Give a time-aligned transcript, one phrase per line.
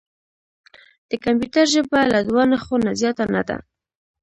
[1.09, 3.57] د کمپیوټر ژبه له دوه نښو نه زیاته نه ده.